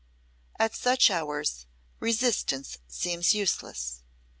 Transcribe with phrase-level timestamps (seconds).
[0.57, 1.67] At such hours,
[1.99, 4.01] resistance seems useless.